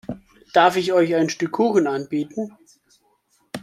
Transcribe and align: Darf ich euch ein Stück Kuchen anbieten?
Darf 0.51 0.77
ich 0.77 0.93
euch 0.93 1.13
ein 1.13 1.29
Stück 1.29 1.51
Kuchen 1.51 1.85
anbieten? 1.85 2.57